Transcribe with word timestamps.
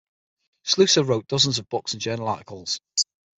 Slusser 0.65 1.07
wrote 1.07 1.27
dozens 1.27 1.59
of 1.59 1.69
books 1.69 1.93
and 1.93 2.01
journal 2.01 2.27
articles. 2.27 2.81